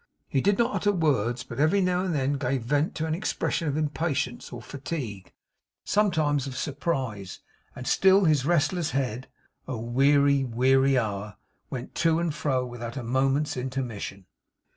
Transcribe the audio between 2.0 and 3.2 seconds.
and then gave vent to an